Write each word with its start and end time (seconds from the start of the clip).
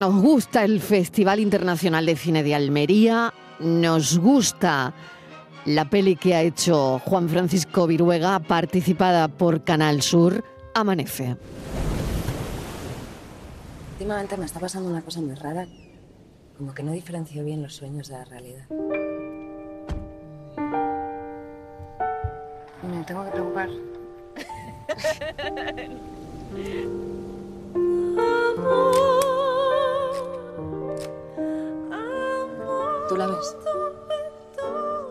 Nos 0.00 0.22
gusta 0.22 0.62
el 0.62 0.80
Festival 0.80 1.40
Internacional 1.40 2.06
de 2.06 2.14
Cine 2.14 2.44
de 2.44 2.54
Almería, 2.54 3.34
nos 3.58 4.16
gusta 4.16 4.94
la 5.64 5.90
peli 5.90 6.14
que 6.14 6.36
ha 6.36 6.42
hecho 6.42 7.00
Juan 7.00 7.28
Francisco 7.28 7.88
Viruega, 7.88 8.38
participada 8.38 9.26
por 9.26 9.64
Canal 9.64 10.00
Sur, 10.02 10.44
Amanece. 10.72 11.36
Últimamente 13.94 14.36
me 14.36 14.46
está 14.46 14.60
pasando 14.60 14.88
una 14.88 15.02
cosa 15.02 15.20
muy 15.20 15.34
rara, 15.34 15.66
como 16.56 16.72
que 16.72 16.84
no 16.84 16.92
diferencio 16.92 17.42
bien 17.42 17.60
los 17.60 17.74
sueños 17.74 18.06
de 18.06 18.14
la 18.14 18.24
realidad. 18.24 18.68
Me 22.88 23.02
tengo 23.04 23.24
que 23.24 23.30
preocupar. 23.32 23.68
¿Tú 28.54 29.07
ves? 33.38 33.56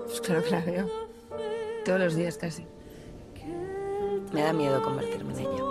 Pues 0.05 0.21
claro 0.21 0.43
que 0.43 0.51
la 0.51 0.61
veo. 0.61 0.89
Todos 1.85 1.99
los 1.99 2.15
días 2.15 2.37
casi. 2.37 2.65
Me 4.33 4.41
da 4.41 4.53
miedo 4.53 4.81
convertirme 4.83 5.33
en 5.33 5.39
ella. 5.39 5.63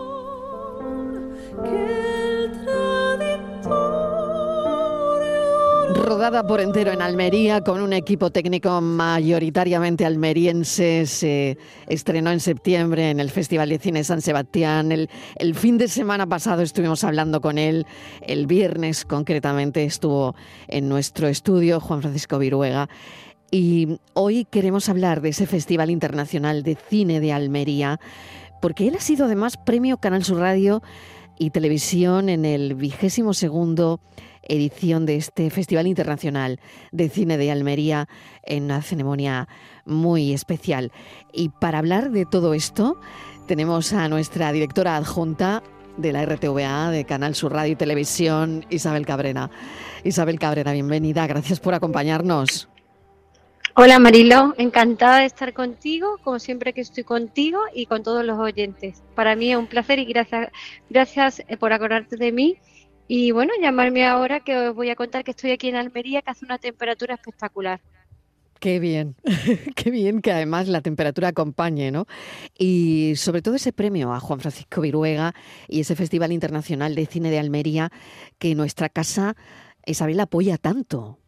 Rodada 6.06 6.46
por 6.46 6.60
entero 6.60 6.92
en 6.92 7.02
Almería 7.02 7.62
con 7.62 7.80
un 7.80 7.92
equipo 7.92 8.30
técnico 8.30 8.80
mayoritariamente 8.80 10.06
almeriense, 10.06 11.04
se 11.04 11.58
estrenó 11.88 12.30
en 12.30 12.38
septiembre 12.38 13.10
en 13.10 13.18
el 13.18 13.28
Festival 13.28 13.70
de 13.70 13.80
Cine 13.80 14.04
San 14.04 14.22
Sebastián. 14.22 14.92
El, 14.92 15.10
el, 15.34 15.56
fin 15.56 15.78
de 15.78 15.88
semana 15.88 16.24
pasado 16.28 16.62
estuvimos 16.62 17.02
hablando 17.02 17.40
con 17.40 17.58
él, 17.58 17.86
el 18.22 18.46
viernes 18.46 19.04
concretamente 19.04 19.82
estuvo 19.82 20.36
en 20.68 20.88
nuestro 20.88 21.26
estudio 21.26 21.80
Juan 21.80 22.02
Francisco 22.02 22.38
Viruega. 22.38 22.88
Y 23.50 23.98
hoy 24.14 24.44
queremos 24.44 24.88
hablar 24.88 25.20
de 25.22 25.30
ese 25.30 25.46
Festival 25.46 25.90
Internacional 25.90 26.62
de 26.62 26.76
Cine 26.76 27.18
de 27.18 27.32
Almería, 27.32 27.98
porque 28.62 28.86
él 28.86 28.94
ha 28.94 29.00
sido 29.00 29.24
además 29.24 29.56
premio 29.56 29.96
Canal 29.96 30.22
Sur 30.22 30.38
Radio 30.38 30.84
y 31.36 31.50
Televisión 31.50 32.28
en 32.28 32.44
el 32.44 32.76
vigésimo 32.76 33.34
segundo 33.34 33.98
edición 34.48 35.06
de 35.06 35.16
este 35.16 35.50
Festival 35.50 35.86
Internacional 35.86 36.60
de 36.92 37.08
Cine 37.08 37.38
de 37.38 37.50
Almería 37.50 38.08
en 38.42 38.64
una 38.64 38.82
ceremonia 38.82 39.48
muy 39.84 40.32
especial. 40.32 40.92
Y 41.32 41.48
para 41.48 41.78
hablar 41.78 42.10
de 42.10 42.26
todo 42.26 42.54
esto, 42.54 42.98
tenemos 43.46 43.92
a 43.92 44.08
nuestra 44.08 44.52
directora 44.52 44.96
adjunta 44.96 45.62
de 45.96 46.12
la 46.12 46.24
RTVA, 46.24 46.90
de 46.90 47.04
Canal 47.04 47.34
Sur 47.34 47.52
Radio 47.52 47.72
y 47.72 47.76
Televisión, 47.76 48.66
Isabel 48.70 49.06
Cabrera. 49.06 49.50
Isabel 50.04 50.38
Cabrera, 50.38 50.72
bienvenida, 50.72 51.26
gracias 51.26 51.60
por 51.60 51.74
acompañarnos. 51.74 52.68
Hola 53.78 53.98
Marilo, 53.98 54.54
encantada 54.56 55.18
de 55.18 55.26
estar 55.26 55.52
contigo, 55.52 56.16
como 56.24 56.38
siempre 56.38 56.72
que 56.72 56.80
estoy 56.80 57.04
contigo 57.04 57.60
y 57.74 57.84
con 57.84 58.02
todos 58.02 58.24
los 58.24 58.38
oyentes. 58.38 59.02
Para 59.14 59.36
mí 59.36 59.52
es 59.52 59.58
un 59.58 59.66
placer 59.66 59.98
y 59.98 60.06
gracias, 60.06 60.50
gracias 60.88 61.42
por 61.60 61.74
acordarte 61.74 62.16
de 62.16 62.32
mí 62.32 62.56
y 63.08 63.30
bueno, 63.30 63.52
llamarme 63.60 64.06
ahora 64.06 64.40
que 64.40 64.56
os 64.56 64.74
voy 64.74 64.90
a 64.90 64.96
contar 64.96 65.24
que 65.24 65.32
estoy 65.32 65.52
aquí 65.52 65.68
en 65.68 65.76
Almería, 65.76 66.22
que 66.22 66.30
hace 66.30 66.44
una 66.44 66.58
temperatura 66.58 67.14
espectacular. 67.14 67.80
Qué 68.58 68.80
bien, 68.80 69.16
qué 69.76 69.90
bien 69.90 70.22
que 70.22 70.32
además 70.32 70.66
la 70.68 70.80
temperatura 70.80 71.28
acompañe, 71.28 71.90
¿no? 71.90 72.06
Y 72.58 73.14
sobre 73.16 73.42
todo 73.42 73.54
ese 73.54 73.72
premio 73.72 74.12
a 74.12 74.20
Juan 74.20 74.40
Francisco 74.40 74.80
Viruega 74.80 75.34
y 75.68 75.80
ese 75.80 75.94
Festival 75.94 76.32
Internacional 76.32 76.94
de 76.94 77.06
Cine 77.06 77.30
de 77.30 77.38
Almería 77.38 77.90
que 78.38 78.54
nuestra 78.54 78.88
casa, 78.88 79.36
Isabel, 79.84 80.18
apoya 80.20 80.56
tanto. 80.56 81.18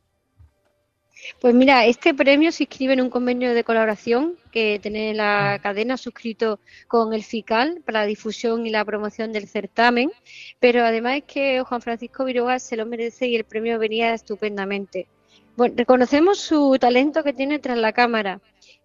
Pues 1.40 1.54
mira, 1.54 1.86
este 1.86 2.14
premio 2.14 2.50
se 2.52 2.64
inscribe 2.64 2.94
en 2.94 3.00
un 3.00 3.10
convenio 3.10 3.54
de 3.54 3.64
colaboración 3.64 4.36
que 4.50 4.78
tiene 4.80 5.14
la 5.14 5.54
ah. 5.54 5.58
cadena 5.58 5.96
suscrito 5.96 6.60
con 6.88 7.14
el 7.14 7.22
FICAL 7.22 7.82
para 7.84 8.00
la 8.00 8.06
difusión 8.06 8.66
y 8.66 8.70
la 8.70 8.84
promoción 8.84 9.32
del 9.32 9.48
certamen, 9.48 10.10
pero 10.58 10.84
además 10.84 11.18
es 11.18 11.24
que 11.24 11.62
Juan 11.62 11.80
Francisco 11.80 12.24
Viruega 12.24 12.58
se 12.58 12.76
lo 12.76 12.86
merece 12.86 13.28
y 13.28 13.36
el 13.36 13.44
premio 13.44 13.78
venía 13.78 14.14
estupendamente. 14.14 15.08
Bueno, 15.56 15.74
reconocemos 15.76 16.38
su 16.38 16.76
talento 16.78 17.24
que 17.24 17.32
tiene 17.32 17.58
tras 17.58 17.78
la 17.78 17.92
cámara. 17.92 18.40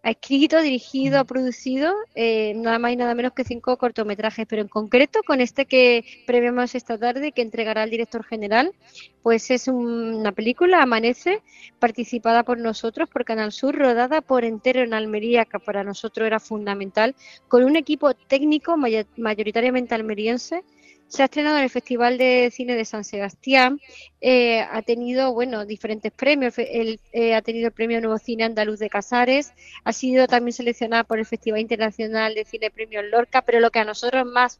Ha 0.06 0.12
escrito, 0.12 0.62
dirigido, 0.62 1.18
ha 1.18 1.24
producido 1.24 1.94
eh, 2.14 2.54
nada 2.56 2.78
más 2.78 2.92
y 2.92 2.98
nada 2.98 3.16
menos 3.16 3.32
que 3.32 3.46
cinco 3.46 3.78
cortometrajes, 3.78 4.46
pero 4.50 4.62
en 4.62 4.68
concreto 4.68 5.22
con 5.26 5.40
este 5.40 5.66
que 5.66 6.04
premiamos 6.28 6.76
esta 6.76 6.98
tarde, 6.98 7.32
que 7.32 7.42
entregará 7.42 7.86
el 7.86 7.90
director 7.90 8.26
general, 8.26 8.74
pues 9.22 9.50
es 9.50 9.70
una 9.70 10.34
película, 10.34 10.82
Amanece, 10.82 11.42
participada 11.80 12.44
por 12.44 12.58
nosotros, 12.58 13.08
por 13.10 13.24
Canal 13.24 13.54
Sur, 13.54 13.76
rodada 13.78 14.20
por 14.20 14.44
entero 14.44 14.82
en 14.82 14.94
Almería, 14.94 15.46
que 15.46 15.60
para 15.60 15.86
nosotros 15.86 16.28
era 16.28 16.42
fundamental, 16.42 17.16
con 17.48 17.64
un 17.64 17.78
equipo 17.78 18.14
técnico 18.14 18.76
mayoritariamente 18.76 19.96
almeriense, 19.96 20.66
se 21.14 21.22
ha 21.22 21.26
estrenado 21.26 21.58
en 21.58 21.64
el 21.66 21.70
Festival 21.70 22.18
de 22.18 22.50
Cine 22.52 22.76
de 22.76 22.86
San 22.86 23.04
Sebastián, 23.04 23.80
eh, 24.20 24.62
ha 24.62 24.82
tenido 24.82 25.32
bueno 25.32 25.64
diferentes 25.64 26.12
premios, 26.12 26.56
eh, 26.58 27.36
ha 27.36 27.42
tenido 27.44 27.68
el 27.68 27.72
Premio 27.72 28.02
Nuevo 28.02 28.18
Cine 28.18 28.46
Andaluz 28.46 28.80
de 28.80 28.90
Casares, 28.90 29.54
ha 29.84 29.94
sido 29.94 30.26
también 30.26 30.54
seleccionada 30.54 31.04
por 31.04 31.20
el 31.20 31.28
Festival 31.28 31.60
Internacional 31.60 32.34
de 32.34 32.46
Cine 32.46 32.72
Premio 32.72 33.04
Lorca, 33.04 33.44
pero 33.44 33.60
lo 33.60 33.70
que 33.70 33.78
a 33.78 33.86
nosotros 33.86 34.26
más 34.26 34.60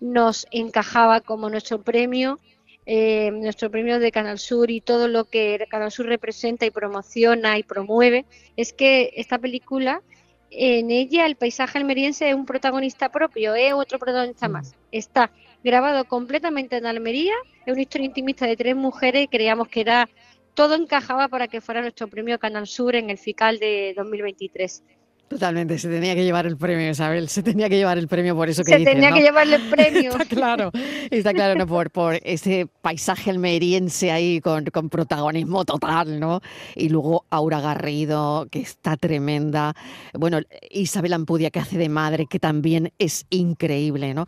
nos 0.00 0.48
encajaba 0.50 1.20
como 1.20 1.48
nuestro 1.50 1.80
premio 1.80 2.40
eh, 2.84 3.30
nuestro 3.30 3.70
premio 3.70 4.00
de 4.00 4.10
Canal 4.10 4.40
Sur 4.40 4.72
y 4.72 4.80
todo 4.80 5.06
lo 5.06 5.24
que 5.26 5.64
Canal 5.70 5.92
Sur 5.92 6.06
representa 6.06 6.66
y 6.66 6.70
promociona 6.70 7.58
y 7.58 7.62
promueve, 7.62 8.24
es 8.56 8.72
que 8.72 9.12
esta 9.14 9.38
película, 9.38 10.02
en 10.50 10.90
ella 10.90 11.26
el 11.26 11.36
paisaje 11.36 11.78
almeriense 11.78 12.28
es 12.28 12.34
un 12.34 12.46
protagonista 12.46 13.08
propio, 13.10 13.54
es 13.54 13.72
otro 13.72 14.00
protagonista 14.00 14.48
mm. 14.48 14.52
más. 14.52 14.74
Está 14.90 15.30
grabado 15.66 16.04
completamente 16.04 16.76
en 16.76 16.86
Almería. 16.86 17.34
Es 17.66 17.72
una 17.72 17.82
historia 17.82 18.06
intimista 18.06 18.46
de 18.46 18.56
tres 18.56 18.76
mujeres 18.76 19.24
y 19.24 19.28
creíamos 19.28 19.66
que 19.68 19.80
era 19.80 20.08
todo 20.54 20.76
encajaba 20.76 21.28
para 21.28 21.48
que 21.48 21.60
fuera 21.60 21.82
nuestro 21.82 22.06
premio 22.06 22.38
Canal 22.38 22.68
Sur 22.68 22.94
en 22.94 23.10
el 23.10 23.18
FICAL 23.18 23.58
de 23.58 23.92
2023. 23.96 24.84
Totalmente, 25.28 25.76
se 25.78 25.88
tenía 25.88 26.14
que 26.14 26.22
llevar 26.22 26.46
el 26.46 26.56
premio, 26.56 26.88
Isabel, 26.88 27.28
se 27.28 27.42
tenía 27.42 27.68
que 27.68 27.76
llevar 27.76 27.98
el 27.98 28.06
premio 28.06 28.36
por 28.36 28.48
eso 28.48 28.62
que 28.62 28.78
Se 28.78 28.84
tenía 28.84 29.10
que 29.10 29.22
llevarle 29.22 29.56
el 29.56 29.62
premio. 29.70 30.12
está 30.12 30.24
claro, 30.24 30.70
está 31.10 31.34
claro, 31.34 31.56
¿no? 31.56 31.66
por, 31.66 31.90
por 31.90 32.20
ese 32.22 32.68
paisaje 32.80 33.30
almeriense 33.30 34.12
ahí 34.12 34.40
con, 34.40 34.66
con, 34.66 34.88
protagonismo 34.88 35.64
total, 35.64 36.20
¿no? 36.20 36.42
Y 36.76 36.90
luego 36.90 37.24
Aura 37.30 37.60
Garrido, 37.60 38.46
que 38.52 38.60
está 38.60 38.96
tremenda. 38.96 39.74
Bueno, 40.14 40.38
Isabel 40.70 41.12
Ampudia, 41.12 41.50
que 41.50 41.58
hace 41.58 41.76
de 41.76 41.88
madre, 41.88 42.26
que 42.30 42.38
también 42.38 42.92
es 43.00 43.26
increíble, 43.30 44.14
¿no? 44.14 44.26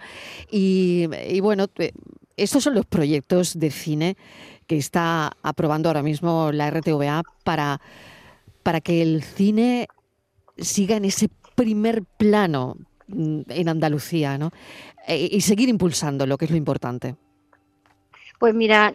Y, 0.51 1.09
y 1.29 1.39
bueno, 1.39 1.67
estos 2.37 2.65
son 2.65 2.75
los 2.75 2.87
proyectos 2.87 3.57
de 3.57 3.71
cine 3.71 4.17
que 4.67 4.77
está 4.77 5.31
aprobando 5.45 5.89
ahora 5.89 6.03
mismo 6.03 6.51
la 6.53 6.71
RTVA 6.71 7.23
para, 7.45 7.81
para 8.65 8.81
que 8.81 9.01
el 9.01 9.23
cine 9.23 9.87
siga 10.59 10.97
en 10.97 11.05
ese 11.05 11.29
primer 11.55 12.05
plano 12.05 12.77
mm, 13.09 13.43
en 13.49 13.69
Andalucía, 13.69 14.39
¿no? 14.39 14.51
E, 15.07 15.29
y 15.33 15.41
seguir 15.41 15.69
impulsando 15.69 16.27
lo 16.27 16.37
que 16.39 16.45
es 16.47 16.51
lo 16.51 16.57
importante. 16.57 17.17
Pues 18.39 18.55
mira, 18.55 18.95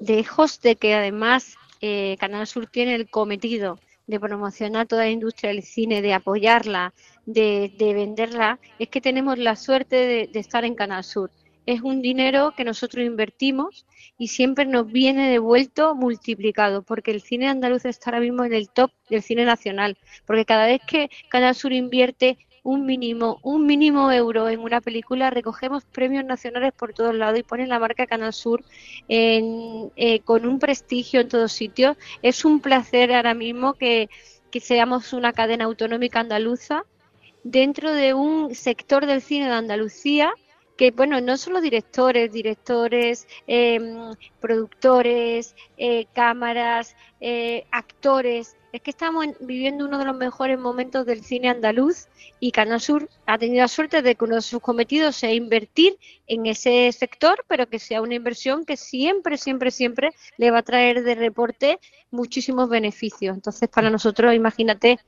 lejos 0.00 0.60
de 0.60 0.76
que 0.76 0.94
además 0.94 1.54
eh, 1.80 2.16
Canal 2.18 2.46
Sur 2.46 2.66
tiene 2.66 2.96
el 2.96 3.08
cometido 3.08 3.78
de 4.08 4.18
promocionar 4.18 4.86
toda 4.86 5.04
la 5.04 5.10
industria 5.10 5.50
del 5.50 5.62
cine, 5.62 6.02
de 6.02 6.14
apoyarla, 6.14 6.92
de, 7.26 7.72
venderla, 7.78 8.58
es 8.78 8.88
que 8.88 9.00
tenemos 9.00 9.38
la 9.38 9.56
suerte 9.56 9.96
de, 9.96 10.30
de 10.32 10.40
estar 10.40 10.64
en 10.64 10.74
Canal 10.74 11.04
Sur 11.04 11.30
es 11.66 11.82
un 11.82 12.00
dinero 12.00 12.54
que 12.56 12.64
nosotros 12.64 13.04
invertimos 13.04 13.86
y 14.16 14.28
siempre 14.28 14.64
nos 14.64 14.90
viene 14.90 15.28
devuelto 15.28 15.94
multiplicado, 15.94 16.82
porque 16.82 17.10
el 17.10 17.20
cine 17.20 17.48
andaluz 17.48 17.84
está 17.84 18.10
ahora 18.10 18.20
mismo 18.20 18.44
en 18.44 18.54
el 18.54 18.70
top 18.70 18.90
del 19.10 19.22
cine 19.22 19.44
nacional, 19.44 19.98
porque 20.24 20.44
cada 20.44 20.66
vez 20.66 20.80
que 20.86 21.10
Canal 21.28 21.54
Sur 21.54 21.72
invierte 21.72 22.38
un 22.62 22.84
mínimo, 22.84 23.38
un 23.42 23.66
mínimo 23.66 24.10
euro 24.10 24.48
en 24.48 24.60
una 24.60 24.80
película, 24.80 25.30
recogemos 25.30 25.84
premios 25.84 26.24
nacionales 26.24 26.72
por 26.72 26.94
todos 26.94 27.14
lados 27.14 27.38
y 27.38 27.44
ponen 27.44 27.68
la 27.68 27.78
marca 27.78 28.06
Canal 28.06 28.32
Sur 28.32 28.64
eh, 29.08 30.20
con 30.24 30.46
un 30.46 30.58
prestigio 30.58 31.20
en 31.20 31.28
todos 31.28 31.52
sitios. 31.52 31.96
Es 32.22 32.44
un 32.44 32.60
placer 32.60 33.12
ahora 33.12 33.34
mismo 33.34 33.74
que, 33.74 34.08
que 34.50 34.60
seamos 34.60 35.12
una 35.12 35.32
cadena 35.32 35.66
autonómica 35.66 36.20
andaluza 36.20 36.84
dentro 37.44 37.92
de 37.92 38.14
un 38.14 38.52
sector 38.54 39.06
del 39.06 39.22
cine 39.22 39.46
de 39.46 39.52
Andalucía 39.52 40.32
que 40.76 40.90
bueno, 40.90 41.20
no 41.20 41.36
solo 41.36 41.60
directores, 41.60 42.32
directores, 42.32 43.26
em, 43.46 44.14
productores, 44.40 45.54
eh, 45.78 46.06
cámaras, 46.12 46.94
eh, 47.20 47.66
actores, 47.70 48.56
es 48.76 48.82
que 48.82 48.90
estamos 48.90 49.26
viviendo 49.40 49.86
uno 49.86 49.98
de 49.98 50.04
los 50.04 50.16
mejores 50.16 50.58
momentos 50.58 51.06
del 51.06 51.24
cine 51.24 51.48
andaluz 51.48 52.08
y 52.40 52.52
Canal 52.52 52.80
Sur 52.80 53.08
ha 53.24 53.38
tenido 53.38 53.62
la 53.62 53.68
suerte 53.68 54.02
de 54.02 54.14
que 54.14 54.24
uno 54.24 54.34
de 54.34 54.42
sus 54.42 54.60
cometidos 54.60 55.16
sea 55.16 55.32
invertir 55.32 55.98
en 56.26 56.44
ese 56.44 56.92
sector, 56.92 57.42
pero 57.48 57.68
que 57.68 57.78
sea 57.78 58.02
una 58.02 58.16
inversión 58.16 58.66
que 58.66 58.76
siempre, 58.76 59.38
siempre, 59.38 59.70
siempre 59.70 60.10
le 60.36 60.50
va 60.50 60.58
a 60.58 60.62
traer 60.62 61.04
de 61.04 61.14
reporte 61.14 61.78
muchísimos 62.10 62.68
beneficios. 62.68 63.34
Entonces, 63.34 63.68
para 63.70 63.88
nosotros, 63.88 64.34
imagínate, 64.34 64.98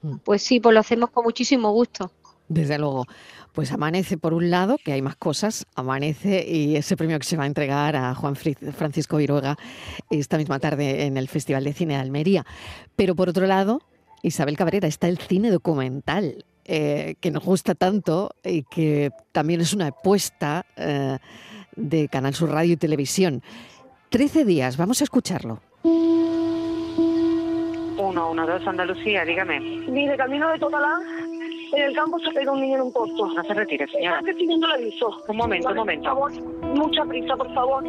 mm. 0.00 0.16
pues 0.24 0.42
sí, 0.42 0.58
pues 0.58 0.72
lo 0.72 0.80
hacemos 0.80 1.10
con 1.10 1.24
muchísimo 1.24 1.72
gusto. 1.72 2.10
Desde 2.50 2.78
luego. 2.78 3.06
Pues 3.52 3.72
amanece 3.72 4.18
por 4.18 4.34
un 4.34 4.50
lado, 4.50 4.76
que 4.84 4.92
hay 4.92 5.02
más 5.02 5.14
cosas, 5.16 5.66
amanece 5.76 6.44
y 6.48 6.76
ese 6.76 6.96
premio 6.96 7.18
que 7.18 7.24
se 7.24 7.36
va 7.36 7.44
a 7.44 7.46
entregar 7.46 7.94
a 7.94 8.14
Juan 8.14 8.34
Francisco 8.36 9.16
Viruega 9.16 9.56
esta 10.10 10.36
misma 10.36 10.58
tarde 10.58 11.06
en 11.06 11.16
el 11.16 11.28
Festival 11.28 11.62
de 11.64 11.72
Cine 11.72 11.94
de 11.94 12.00
Almería. 12.00 12.44
Pero 12.96 13.14
por 13.14 13.28
otro 13.28 13.46
lado, 13.46 13.82
Isabel 14.22 14.56
Cabrera, 14.56 14.88
está 14.88 15.06
el 15.08 15.18
cine 15.18 15.50
documental, 15.50 16.44
eh, 16.64 17.14
que 17.20 17.30
nos 17.30 17.44
gusta 17.44 17.76
tanto 17.76 18.34
y 18.44 18.64
que 18.64 19.12
también 19.30 19.60
es 19.60 19.72
una 19.72 19.86
apuesta 19.88 20.66
eh, 20.76 21.18
de 21.76 22.08
Canal 22.08 22.34
Sur 22.34 22.50
Radio 22.50 22.72
y 22.72 22.76
Televisión. 22.76 23.42
Trece 24.08 24.44
días, 24.44 24.76
vamos 24.76 25.00
a 25.00 25.04
escucharlo. 25.04 25.60
Uno, 27.98 28.30
uno, 28.30 28.46
dos, 28.46 28.66
Andalucía, 28.66 29.24
dígame. 29.24 29.60
Mire, 29.60 30.16
camino 30.16 30.50
de 30.50 30.58
Totalán 30.58 31.39
en 31.72 31.82
el 31.82 31.94
campo 31.94 32.18
se 32.18 32.30
pega 32.32 32.52
un 32.52 32.60
niño 32.60 32.76
en 32.76 32.82
un 32.82 32.92
posto. 32.92 33.26
No 33.26 33.44
se 33.44 33.54
retire, 33.54 33.86
señora. 33.88 34.18
Estoy 34.18 34.34
pidiendo 34.34 34.66
el 34.66 34.72
aviso. 34.72 35.22
Un 35.28 35.36
momento, 35.36 35.68
un 35.68 35.76
momento. 35.76 36.14
Por 36.14 36.32
favor, 36.32 36.64
mucha 36.74 37.04
prisa, 37.04 37.36
por 37.36 37.54
favor. 37.54 37.84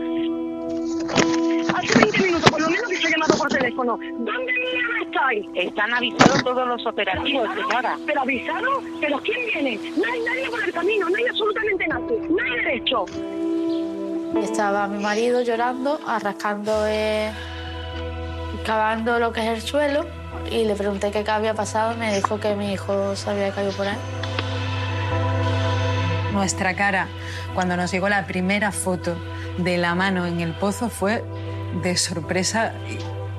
Hace 1.76 2.00
20 2.00 2.24
minutos, 2.24 2.52
por 2.52 2.62
lo 2.62 2.70
menos, 2.70 2.88
que 2.88 2.98
se 2.98 3.08
ha 3.08 3.12
llamado 3.12 3.38
por 3.38 3.50
teléfono. 3.50 3.98
¿Dónde 3.98 4.54
estáis? 5.06 5.46
Están 5.56 5.94
avisados 5.94 6.44
todos 6.44 6.68
los 6.68 6.86
operativos, 6.86 7.50
señora. 7.54 7.98
¿Pero 8.06 8.22
avisados? 8.22 8.84
¿Pero 9.00 9.20
quién 9.20 9.38
viene? 9.54 9.80
No 9.98 10.12
hay 10.12 10.20
nadie 10.22 10.50
por 10.50 10.64
el 10.64 10.72
camino, 10.72 11.10
no 11.10 11.16
hay 11.16 11.26
absolutamente 11.26 11.88
nadie. 11.88 12.22
No 12.30 12.44
hay 12.44 12.52
derecho. 12.52 13.06
Estaba 14.42 14.88
mi 14.88 15.04
marido 15.04 15.42
llorando, 15.42 16.00
arrascando, 16.08 16.72
eh, 16.88 17.32
cavando 18.66 19.20
lo 19.20 19.32
que 19.32 19.42
es 19.42 19.48
el 19.48 19.62
suelo 19.62 20.06
y 20.50 20.66
le 20.66 20.76
pregunté 20.76 21.12
qué 21.12 21.24
había 21.30 21.54
pasado. 21.54 21.96
Me 21.98 22.16
dijo 22.16 22.40
que 22.40 22.56
mi 22.56 22.74
hijo 22.74 23.16
se 23.16 23.30
había 23.30 23.52
caído 23.52 23.72
por 23.74 23.88
ahí. 23.88 23.98
Nuestra 26.34 26.76
cara, 26.76 27.08
cuando 27.54 27.76
nos 27.76 27.92
llegó 27.92 28.08
la 28.10 28.26
primera 28.26 28.72
foto 28.72 29.16
de 29.58 29.78
la 29.78 29.96
mano 29.96 30.26
en 30.26 30.40
el 30.40 30.54
pozo, 30.54 30.90
fue 30.90 31.24
de 31.84 31.98
sorpresa 31.98 32.74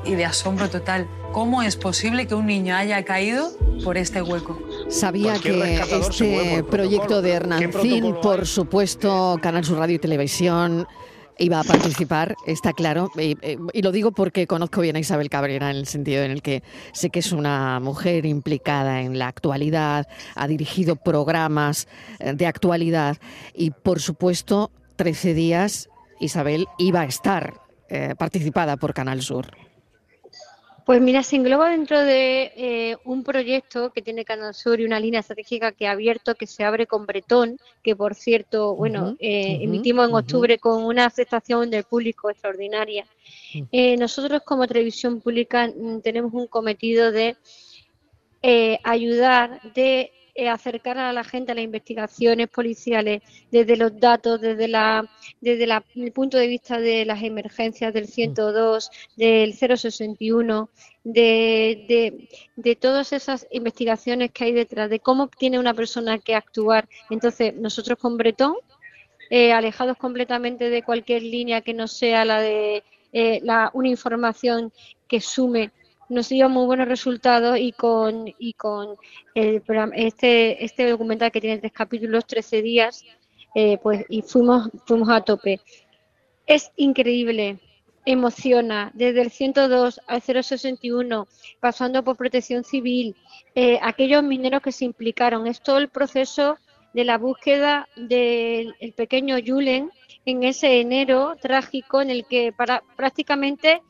y 0.04 0.14
de 0.14 0.24
asombro 0.24 0.68
total. 0.68 1.08
¿Cómo 1.32 1.62
es 1.62 1.76
posible 1.76 2.26
que 2.26 2.34
un 2.34 2.46
niño 2.46 2.76
haya 2.76 3.02
caído 3.04 3.50
por 3.82 3.96
este 3.96 4.20
hueco? 4.20 4.60
Sabía 4.90 5.38
que 5.38 5.80
este 5.80 6.62
proyecto 6.64 7.22
de 7.22 7.32
Hernancín, 7.32 8.14
por 8.20 8.46
supuesto, 8.46 9.38
Canal 9.40 9.64
Sur 9.64 9.78
Radio 9.78 9.96
y 9.96 9.98
Televisión, 9.98 10.86
iba 11.38 11.60
a 11.60 11.64
participar, 11.64 12.36
está 12.46 12.72
claro. 12.72 13.10
Y, 13.16 13.36
lo 13.82 13.92
digo 13.92 14.12
porque 14.12 14.46
conozco 14.46 14.80
bien 14.80 14.96
a 14.96 15.00
Isabel 15.00 15.30
Cabrera 15.30 15.70
en 15.70 15.76
el 15.76 15.86
sentido 15.86 16.22
en 16.22 16.30
el 16.30 16.42
que 16.42 16.62
sé 16.92 17.10
que 17.10 17.20
es 17.20 17.32
una 17.32 17.80
mujer 17.80 18.26
implicada 18.26 19.00
en 19.00 19.18
la 19.18 19.28
actualidad, 19.28 20.06
ha 20.34 20.46
dirigido 20.46 20.96
programas 20.96 21.88
eh, 22.18 22.32
de 22.34 22.46
actualidad 22.46 23.18
y, 23.54 23.70
por 23.70 24.00
supuesto, 24.00 24.70
13 24.96 25.34
días 25.34 25.88
Isabel 26.20 26.66
iba 26.78 27.00
a 27.00 27.04
estar 27.04 27.54
eh, 27.88 28.14
participada 28.16 28.76
por 28.76 28.94
Canal 28.94 29.22
Sur. 29.22 29.48
Pues 30.84 31.00
mira, 31.00 31.22
se 31.22 31.36
engloba 31.36 31.70
dentro 31.70 32.00
de 32.00 32.52
eh, 32.56 32.96
un 33.04 33.22
proyecto 33.22 33.92
que 33.92 34.02
tiene 34.02 34.24
Canal 34.24 34.52
Sur 34.52 34.80
y 34.80 34.84
una 34.84 34.98
línea 34.98 35.20
estratégica 35.20 35.70
que 35.70 35.86
ha 35.86 35.92
abierto, 35.92 36.34
que 36.34 36.46
se 36.46 36.64
abre 36.64 36.86
con 36.86 37.06
Bretón, 37.06 37.58
que 37.84 37.94
por 37.94 38.16
cierto, 38.16 38.74
bueno, 38.74 39.16
eh, 39.20 39.58
emitimos 39.60 40.08
en 40.08 40.14
octubre 40.14 40.58
con 40.58 40.82
una 40.84 41.06
aceptación 41.06 41.70
del 41.70 41.84
público 41.84 42.30
extraordinaria. 42.30 43.06
Eh, 43.70 43.96
nosotros 43.96 44.42
como 44.44 44.66
televisión 44.66 45.20
pública 45.20 45.68
mm, 45.68 46.00
tenemos 46.00 46.32
un 46.34 46.48
cometido 46.48 47.12
de 47.12 47.36
ayudar, 48.82 49.60
de 49.74 50.10
eh, 50.34 50.48
acercar 50.48 50.98
a 50.98 51.12
la 51.12 51.24
gente 51.24 51.52
a 51.52 51.54
las 51.54 51.64
investigaciones 51.64 52.48
policiales 52.48 53.22
desde 53.50 53.76
los 53.76 53.98
datos, 53.98 54.40
desde, 54.40 54.68
la, 54.68 55.08
desde 55.40 55.64
el 55.96 56.12
punto 56.12 56.38
de 56.38 56.46
vista 56.46 56.78
de 56.78 57.04
las 57.04 57.22
emergencias 57.22 57.92
del 57.92 58.06
102, 58.06 58.90
del 59.16 59.54
061, 59.54 60.70
de, 61.04 61.84
de, 61.88 62.28
de 62.56 62.76
todas 62.76 63.12
esas 63.12 63.46
investigaciones 63.50 64.30
que 64.30 64.44
hay 64.44 64.52
detrás, 64.52 64.88
de 64.88 65.00
cómo 65.00 65.28
tiene 65.28 65.58
una 65.58 65.74
persona 65.74 66.18
que 66.18 66.34
actuar. 66.34 66.88
Entonces, 67.10 67.54
nosotros 67.54 67.98
con 67.98 68.16
Bretón, 68.16 68.56
eh, 69.30 69.52
alejados 69.52 69.96
completamente 69.96 70.68
de 70.68 70.82
cualquier 70.82 71.22
línea 71.22 71.62
que 71.62 71.72
no 71.72 71.88
sea 71.88 72.24
la 72.24 72.40
de 72.40 72.84
eh, 73.12 73.40
la, 73.42 73.70
una 73.74 73.88
información 73.88 74.72
que 75.08 75.20
sume 75.20 75.70
nos 76.12 76.28
dio 76.28 76.48
muy 76.48 76.66
buenos 76.66 76.86
resultados 76.86 77.58
y 77.58 77.72
con, 77.72 78.32
y 78.38 78.52
con 78.52 78.96
el 79.34 79.62
este, 79.94 80.64
este 80.64 80.90
documental 80.90 81.32
que 81.32 81.40
tiene 81.40 81.58
tres 81.58 81.72
capítulos, 81.72 82.26
13 82.26 82.62
días, 82.62 83.04
eh, 83.54 83.78
pues 83.82 84.04
y 84.08 84.22
fuimos, 84.22 84.70
fuimos 84.86 85.08
a 85.08 85.22
tope. 85.22 85.60
Es 86.46 86.70
increíble, 86.76 87.58
emociona, 88.04 88.90
desde 88.94 89.22
el 89.22 89.30
102 89.30 90.00
al 90.06 90.22
061, 90.22 91.26
pasando 91.60 92.04
por 92.04 92.16
protección 92.16 92.64
civil, 92.64 93.16
eh, 93.54 93.78
aquellos 93.82 94.22
mineros 94.22 94.62
que 94.62 94.72
se 94.72 94.84
implicaron, 94.84 95.46
es 95.46 95.62
todo 95.62 95.78
el 95.78 95.88
proceso 95.88 96.58
de 96.92 97.04
la 97.04 97.16
búsqueda 97.16 97.88
del 97.96 98.74
pequeño 98.96 99.36
Julen 99.44 99.90
en 100.26 100.42
ese 100.44 100.80
enero 100.80 101.36
trágico 101.40 102.02
en 102.02 102.10
el 102.10 102.26
que 102.26 102.52
para, 102.52 102.82
prácticamente 102.96 103.82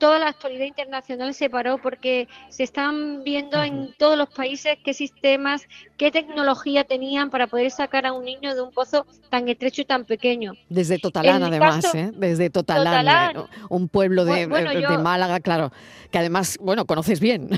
toda 0.00 0.18
la 0.18 0.28
actualidad 0.28 0.64
internacional 0.64 1.32
se 1.34 1.48
paró 1.48 1.78
porque 1.78 2.26
se 2.48 2.64
están 2.64 3.22
viendo 3.22 3.62
en 3.62 3.94
todos 3.98 4.18
los 4.18 4.30
países 4.30 4.78
qué 4.82 4.94
sistemas, 4.94 5.68
qué 5.96 6.10
tecnología 6.10 6.84
tenían 6.84 7.30
para 7.30 7.46
poder 7.46 7.70
sacar 7.70 8.06
a 8.06 8.12
un 8.12 8.24
niño 8.24 8.54
de 8.54 8.62
un 8.62 8.72
pozo 8.72 9.06
tan 9.28 9.48
estrecho 9.48 9.82
y 9.82 9.84
tan 9.84 10.06
pequeño. 10.06 10.54
Desde 10.68 10.98
Totalán, 10.98 11.42
además, 11.44 11.94
¿eh? 11.94 12.10
desde 12.14 12.50
Totalán, 12.50 13.36
eh, 13.36 13.44
un 13.68 13.88
pueblo 13.88 14.24
de, 14.24 14.46
de 14.48 14.98
Málaga, 14.98 15.38
claro, 15.38 15.70
que 16.10 16.18
además, 16.18 16.58
bueno, 16.60 16.86
conoces 16.86 17.20
bien. 17.20 17.50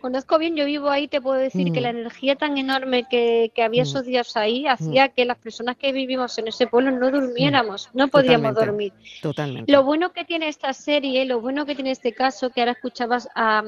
Conozco 0.00 0.38
bien, 0.38 0.54
yo 0.54 0.64
vivo 0.64 0.90
ahí, 0.90 1.08
te 1.08 1.20
puedo 1.20 1.36
decir 1.36 1.72
que 1.72 1.80
la 1.80 1.92
mm. 1.92 1.96
energía 1.96 2.36
tan 2.36 2.56
enorme 2.56 3.06
que, 3.08 3.50
había 3.62 3.82
mm. 3.82 3.86
esos 3.86 4.04
días 4.04 4.36
ahí 4.36 4.66
hacía 4.66 5.06
mm. 5.06 5.10
que 5.10 5.24
las 5.24 5.38
personas 5.38 5.76
que 5.76 5.92
vivimos 5.92 6.38
en 6.38 6.48
ese 6.48 6.66
pueblo 6.66 6.90
no 6.92 7.10
durmiéramos, 7.10 7.90
no 7.94 8.08
podíamos 8.08 8.54
dormir. 8.54 8.92
Totalmente. 9.20 9.70
Lo 9.70 9.82
bueno 9.82 10.12
que 10.12 10.24
tiene 10.24 10.48
esta 10.48 10.72
serie, 10.72 11.24
lo 11.24 11.40
bueno 11.40 11.66
que 11.66 11.74
tiene 11.74 11.90
este 11.90 12.12
caso, 12.12 12.50
que 12.50 12.60
ahora 12.60 12.72
escuchabas 12.72 13.28
a, 13.34 13.64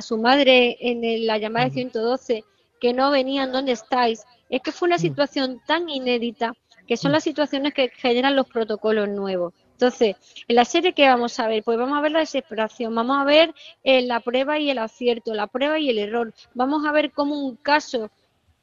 su 0.00 0.18
madre 0.18 0.76
en 0.80 1.26
la 1.26 1.38
llamada 1.38 1.66
de 1.66 1.72
112, 1.72 2.44
que 2.80 2.92
no 2.92 3.10
venían, 3.10 3.52
¿dónde 3.52 3.72
estáis? 3.72 4.24
Es 4.50 4.60
que 4.62 4.72
fue 4.72 4.88
una 4.88 4.98
situación 4.98 5.60
tan 5.66 5.88
inédita 5.88 6.54
que 6.86 6.96
son 6.96 7.12
las 7.12 7.24
situaciones 7.24 7.74
que 7.74 7.90
generan 7.90 8.36
los 8.36 8.46
protocolos 8.46 9.08
nuevos. 9.08 9.54
Entonces, 9.72 10.16
en 10.46 10.56
la 10.56 10.64
serie 10.64 10.92
que 10.92 11.08
vamos 11.08 11.38
a 11.40 11.48
ver, 11.48 11.62
pues 11.64 11.78
vamos 11.78 11.98
a 11.98 12.00
ver 12.00 12.12
la 12.12 12.20
desesperación, 12.20 12.94
vamos 12.94 13.18
a 13.18 13.24
ver 13.24 13.54
eh, 13.82 14.02
la 14.02 14.20
prueba 14.20 14.58
y 14.58 14.70
el 14.70 14.78
acierto, 14.78 15.34
la 15.34 15.46
prueba 15.46 15.78
y 15.78 15.90
el 15.90 15.98
error. 15.98 16.32
Vamos 16.54 16.86
a 16.86 16.92
ver 16.92 17.10
cómo 17.10 17.38
un 17.38 17.56
caso 17.56 18.10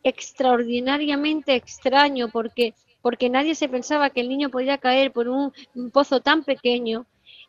extraordinariamente 0.03 1.53
extraño, 1.55 2.29
porque 2.29 2.73
porque 3.01 3.29
nadie 3.29 3.55
se 3.55 3.67
pensaba 3.67 4.09
que 4.09 4.21
el 4.21 4.29
niño 4.29 4.49
podía 4.49 4.77
caer 4.77 5.11
por 5.11 5.27
un, 5.27 5.51
pozo 5.91 6.21
tan 6.21 6.43
pequeño, 6.43 7.05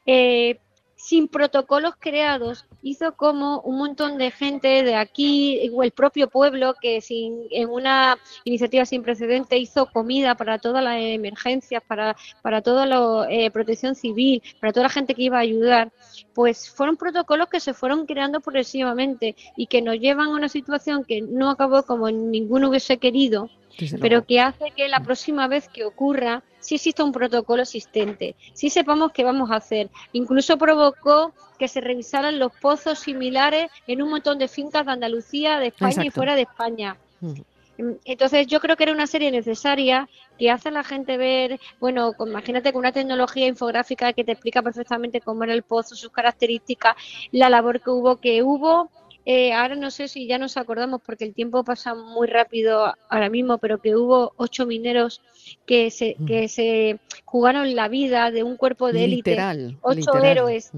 eh, 0.07 0.59
sin 1.03 1.27
protocolos 1.27 1.95
creados, 1.99 2.65
hizo 2.81 3.17
como 3.17 3.61
un 3.63 3.77
montón 3.77 4.19
de 4.19 4.31
gente 4.31 4.85
de 4.85 4.95
aquí, 4.95 5.69
o 5.75 5.83
el 5.83 5.91
propio 5.91 6.29
pueblo, 6.29 6.75
que 6.81 7.01
sin, 7.01 7.49
en 7.51 7.71
una 7.71 8.17
iniciativa 8.45 8.87
sin 8.87 9.03
precedente 9.03 9.59
hizo 9.59 9.87
comida 9.87 10.37
para 10.37 10.59
todas 10.59 10.83
las 10.83 10.99
emergencias, 11.01 11.83
para, 11.85 12.17
para 12.41 12.63
toda 12.63 12.87
la 12.87 13.27
eh, 13.29 13.51
protección 13.51 13.97
civil, 13.97 14.43
para 14.61 14.73
toda 14.73 14.85
la 14.85 14.91
gente 14.91 15.15
que 15.15 15.23
iba 15.23 15.39
a 15.39 15.41
ayudar, 15.41 15.93
pues 16.35 16.71
fueron 16.71 16.97
protocolos 16.97 17.49
que 17.49 17.59
se 17.59 17.75
fueron 17.75 18.07
creando 18.07 18.41
progresivamente 18.41 19.35
y 19.57 19.67
que 19.67 19.83
nos 19.83 19.99
llevan 19.99 20.29
a 20.29 20.37
una 20.37 20.49
situación 20.49 21.05
que 21.05 21.21
no 21.21 21.51
acabó 21.51 21.83
como 21.83 22.09
ninguno 22.11 22.69
hubiese 22.69 22.99
querido, 22.99 23.51
pero 24.01 24.25
que 24.25 24.41
hace 24.41 24.71
que 24.71 24.89
la 24.89 25.01
próxima 25.01 25.49
vez 25.49 25.69
que 25.69 25.85
ocurra 25.85 26.43
sí 26.61 26.77
exista 26.77 27.05
un 27.05 27.13
protocolo 27.13 27.63
existente, 27.63 28.37
sí 28.55 28.71
sepamos 28.71 29.13
qué 29.13 29.25
vamos 29.25 29.51
a 29.51 29.57
hacer. 29.57 29.91
Incluso 30.13 30.57
provocó 30.59 31.33
que 31.59 31.69
se 31.69 31.81
revisaran 31.81 32.39
los 32.39 32.53
pozos 32.61 32.99
similares 32.99 33.71
en 33.87 34.03
un 34.03 34.11
montón 34.11 34.39
de 34.39 34.49
fincas 34.49 34.87
de 34.87 34.93
Andalucía, 34.93 35.59
de 35.59 35.69
España 35.69 36.05
y 36.05 36.11
fuera 36.11 36.35
de 36.35 36.43
España. 36.43 36.97
Mm, 37.21 37.93
Entonces 38.05 38.47
yo 38.47 38.61
creo 38.61 38.77
que 38.77 38.85
era 38.85 38.93
una 38.93 39.07
serie 39.07 39.31
necesaria 39.31 40.09
que 40.39 40.51
hace 40.51 40.69
a 40.69 40.73
la 40.73 40.85
gente 40.85 41.17
ver, 41.17 41.61
bueno, 41.81 42.13
imagínate 42.21 42.73
con 42.73 42.81
una 42.81 42.93
tecnología 42.93 43.47
infográfica 43.47 44.13
que 44.13 44.25
te 44.25 44.33
explica 44.33 44.63
perfectamente 44.63 45.21
cómo 45.21 45.45
era 45.45 45.53
el 45.55 45.63
pozo, 45.63 45.95
sus 45.95 46.11
características, 46.11 46.97
la 47.31 47.49
labor 47.49 47.81
que 47.81 47.91
hubo, 47.91 48.17
que 48.17 48.43
hubo. 48.43 48.91
Eh, 49.25 49.53
ahora 49.53 49.77
no 49.77 49.91
sé 49.91 50.09
si 50.09 50.27
ya 50.27 50.39
nos 50.39 50.57
acordamos 50.57 51.01
porque 51.05 51.25
el 51.25 51.35
tiempo 51.35 51.65
pasa 51.65 51.95
muy 51.95 52.27
rápido 52.27 52.95
ahora 53.09 53.31
mismo, 53.31 53.59
pero 53.59 53.79
que 53.79 53.95
hubo 53.95 54.33
ocho 54.37 54.67
mineros 54.67 55.21
que 55.67 55.91
se, 55.91 56.17
que 56.27 56.49
se 56.49 56.99
jugaron 57.25 57.75
la 57.75 57.89
vida 57.89 58.31
de 58.31 58.43
un 58.43 58.57
cuerpo 58.57 58.93
de 58.93 59.05
élite, 59.05 59.31
Literal. 59.31 59.79
ocho 59.83 59.97
literal. 59.97 60.25
héroes. 60.27 60.73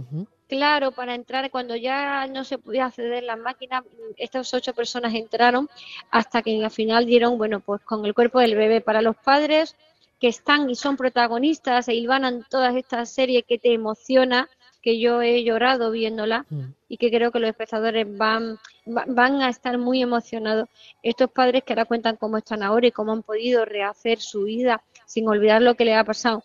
Claro, 0.47 0.93
para 0.93 1.15
entrar, 1.15 1.51
cuando 1.51 1.75
ya 1.75 2.27
no 2.27 2.45
se 2.45 2.59
podía 2.59 2.87
acceder 2.87 3.25
a 3.25 3.27
las 3.27 3.39
máquinas, 3.39 3.83
estas 4.19 4.53
ocho 4.53 4.75
personas 4.75 5.15
entraron 5.15 5.69
hasta 6.11 6.43
que 6.43 6.63
al 6.63 6.71
final 6.71 7.07
dieron, 7.07 7.39
bueno, 7.39 7.61
pues 7.61 7.81
con 7.81 8.05
el 8.05 8.15
cuerpo 8.15 8.41
del 8.41 8.55
bebé 8.55 8.81
para 8.83 9.01
los 9.01 9.17
padres 9.17 9.75
que 10.21 10.29
están 10.29 10.69
y 10.71 10.75
son 10.75 10.97
protagonistas 10.97 11.89
e 11.89 11.95
hilvanan 11.95 12.45
todas 12.49 12.77
estas 12.77 13.11
series 13.11 13.45
que 13.47 13.59
te 13.59 13.73
emociona, 13.73 14.49
que 14.85 14.99
yo 15.01 15.23
he 15.23 15.43
llorado 15.43 15.91
viéndola 15.91 16.45
Mm. 16.51 16.61
y 16.91 16.97
que 16.99 17.11
creo 17.11 17.33
que 17.33 17.41
los 17.41 17.49
espectadores 17.49 18.07
van, 18.19 18.59
va- 18.87 19.07
van 19.09 19.41
a 19.41 19.49
estar 19.49 19.79
muy 19.79 20.03
emocionados. 20.03 20.69
Estos 21.03 21.31
padres 21.31 21.65
que 21.65 21.73
ahora 21.73 21.87
cuentan 21.87 22.17
cómo 22.17 22.37
están 22.37 22.63
ahora 22.63 22.87
y 22.87 22.93
cómo 22.93 23.13
han 23.13 23.23
podido 23.23 23.65
rehacer 23.65 24.21
su 24.21 24.45
vida 24.45 24.83
sin 25.07 25.27
olvidar 25.27 25.63
lo 25.63 25.75
que 25.75 25.87
les 25.87 25.97
ha 25.97 26.05
pasado. 26.05 26.45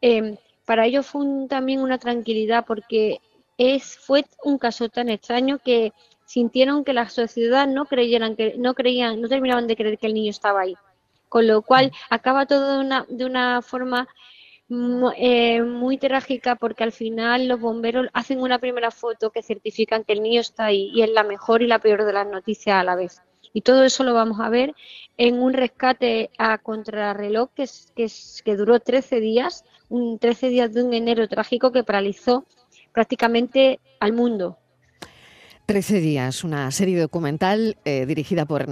Eh, 0.00 0.36
para 0.64 0.86
ellos 0.86 1.04
fue 1.06 1.22
un- 1.22 1.48
también 1.48 1.80
una 1.80 1.98
tranquilidad 1.98 2.64
porque 2.64 3.20
es, 3.58 3.98
fue 3.98 4.24
un 4.44 4.58
caso 4.58 4.88
tan 4.88 5.08
extraño 5.08 5.58
que 5.58 5.92
sintieron 6.24 6.84
que 6.84 6.92
la 6.92 7.08
sociedad 7.08 7.66
no 7.66 7.84
creyeran 7.86 8.36
que 8.36 8.54
no 8.58 8.74
creían, 8.74 9.20
no 9.20 9.28
terminaban 9.28 9.66
de 9.66 9.76
creer 9.76 9.98
que 9.98 10.06
el 10.06 10.14
niño 10.14 10.30
estaba 10.30 10.60
ahí. 10.62 10.76
Con 11.28 11.46
lo 11.48 11.62
cual 11.62 11.90
acaba 12.10 12.46
todo 12.46 12.74
de 12.74 12.80
una, 12.84 13.06
de 13.08 13.24
una 13.24 13.60
forma 13.60 14.06
eh, 15.16 15.62
muy 15.62 15.98
trágica 15.98 16.56
porque 16.56 16.84
al 16.84 16.92
final 16.92 17.48
los 17.48 17.60
bomberos 17.60 18.08
hacen 18.12 18.40
una 18.40 18.58
primera 18.58 18.90
foto 18.90 19.30
que 19.30 19.42
certifican 19.42 20.04
que 20.04 20.12
el 20.14 20.22
niño 20.22 20.40
está 20.40 20.66
ahí 20.66 20.90
y 20.94 21.02
es 21.02 21.10
la 21.10 21.22
mejor 21.24 21.62
y 21.62 21.66
la 21.66 21.78
peor 21.78 22.04
de 22.04 22.12
las 22.12 22.26
noticias 22.26 22.76
a 22.76 22.84
la 22.84 22.94
vez. 22.96 23.20
Y 23.52 23.60
todo 23.62 23.84
eso 23.84 24.02
lo 24.04 24.14
vamos 24.14 24.40
a 24.40 24.48
ver 24.48 24.74
en 25.18 25.40
un 25.42 25.52
rescate 25.52 26.30
a 26.38 26.56
contrarreloj 26.58 27.50
que, 27.54 27.66
que, 27.94 28.04
es- 28.04 28.42
que 28.44 28.56
duró 28.56 28.80
13 28.80 29.20
días, 29.20 29.64
un 29.88 30.18
13 30.18 30.48
días 30.48 30.72
de 30.72 30.82
un 30.82 30.94
enero 30.94 31.28
trágico 31.28 31.70
que 31.70 31.84
paralizó 31.84 32.46
prácticamente 32.92 33.80
al 34.00 34.12
mundo. 34.12 34.58
13 35.72 36.00
días, 36.02 36.44
una 36.44 36.70
serie 36.70 37.00
documental 37.00 37.78
eh, 37.86 38.04
dirigida 38.04 38.44
por 38.44 38.66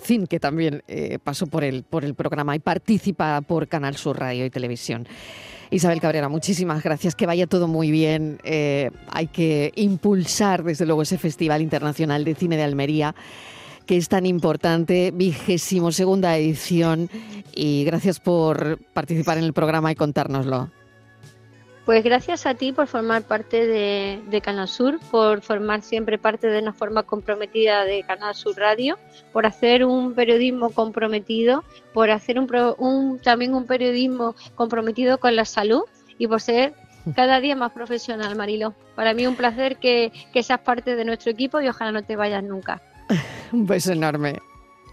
Zin, 0.00 0.28
que 0.28 0.38
también 0.38 0.84
eh, 0.86 1.18
pasó 1.18 1.48
por 1.48 1.64
el, 1.64 1.82
por 1.82 2.04
el 2.04 2.14
programa 2.14 2.54
y 2.54 2.60
participa 2.60 3.40
por 3.40 3.66
Canal 3.66 3.96
Sur 3.96 4.20
Radio 4.20 4.46
y 4.46 4.50
Televisión. 4.50 5.08
Isabel 5.72 6.00
Cabrera, 6.00 6.28
muchísimas 6.28 6.84
gracias, 6.84 7.16
que 7.16 7.26
vaya 7.26 7.48
todo 7.48 7.66
muy 7.66 7.90
bien. 7.90 8.38
Eh, 8.44 8.92
hay 9.10 9.26
que 9.26 9.72
impulsar, 9.74 10.62
desde 10.62 10.86
luego, 10.86 11.02
ese 11.02 11.18
Festival 11.18 11.60
Internacional 11.60 12.24
de 12.24 12.36
Cine 12.36 12.56
de 12.56 12.62
Almería, 12.62 13.16
que 13.84 13.96
es 13.96 14.08
tan 14.08 14.24
importante, 14.24 15.10
vigésimo 15.12 15.90
segunda 15.90 16.38
edición, 16.38 17.10
y 17.52 17.82
gracias 17.82 18.20
por 18.20 18.78
participar 18.94 19.38
en 19.38 19.44
el 19.44 19.52
programa 19.52 19.90
y 19.90 19.96
contárnoslo. 19.96 20.70
Pues 21.84 22.04
gracias 22.04 22.46
a 22.46 22.54
ti 22.54 22.70
por 22.72 22.86
formar 22.86 23.22
parte 23.22 23.66
de, 23.66 24.22
de 24.30 24.40
Canal 24.40 24.68
Sur, 24.68 25.00
por 25.10 25.40
formar 25.42 25.82
siempre 25.82 26.16
parte 26.16 26.46
de 26.46 26.60
una 26.62 26.72
forma 26.72 27.02
comprometida 27.02 27.84
de 27.84 28.04
Canal 28.04 28.36
Sur 28.36 28.56
Radio, 28.56 28.98
por 29.32 29.46
hacer 29.46 29.84
un 29.84 30.14
periodismo 30.14 30.70
comprometido, 30.70 31.64
por 31.92 32.10
hacer 32.10 32.38
un, 32.38 32.48
un- 32.78 33.18
también 33.18 33.52
un 33.54 33.66
periodismo 33.66 34.36
comprometido 34.54 35.18
con 35.18 35.34
la 35.34 35.44
salud 35.44 35.82
y 36.18 36.28
por 36.28 36.40
ser 36.40 36.72
cada 37.16 37.40
día 37.40 37.56
más 37.56 37.72
profesional, 37.72 38.36
Marilo. 38.36 38.74
Para 38.94 39.12
mí 39.12 39.26
un 39.26 39.34
placer 39.34 39.78
que, 39.78 40.12
que 40.32 40.44
seas 40.44 40.60
parte 40.60 40.94
de 40.94 41.04
nuestro 41.04 41.32
equipo 41.32 41.60
y 41.60 41.66
ojalá 41.66 41.90
no 41.90 42.04
te 42.04 42.14
vayas 42.14 42.44
nunca. 42.44 42.80
Un 43.52 43.66
beso 43.66 43.90
enorme. 43.92 44.38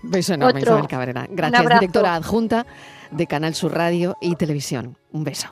Beso 0.01 0.33
enorme, 0.33 0.61
Otro. 0.61 0.73
Isabel 0.73 0.87
Cabrera. 0.87 1.27
Gracias, 1.29 1.61
directora 1.79 2.15
adjunta 2.15 2.65
de 3.11 3.27
Canal 3.27 3.53
Sur 3.53 3.73
Radio 3.75 4.15
y 4.21 4.35
Televisión. 4.37 4.97
Un 5.11 5.23
beso. 5.23 5.49